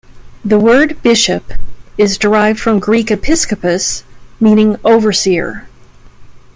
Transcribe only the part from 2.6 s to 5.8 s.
Greek "episcopos", meaning "overseer".